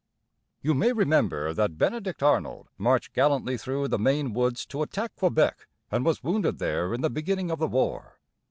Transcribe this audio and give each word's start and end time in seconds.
You 0.63 0.73
may 0.73 0.93
remember 0.93 1.53
that 1.53 1.77
Benedict 1.77 2.23
Arnold 2.23 2.69
marched 2.79 3.13
gallantly 3.13 3.55
through 3.55 3.87
the 3.87 3.99
Maine 3.99 4.33
woods 4.33 4.65
to 4.65 4.81
attack 4.81 5.15
Quebec, 5.15 5.67
and 5.91 6.03
was 6.03 6.23
wounded 6.23 6.57
there 6.57 6.91
in 6.95 7.01
the 7.01 7.09
beginning 7.11 7.51
of 7.51 7.59
the 7.59 7.67
war. 7.67 8.17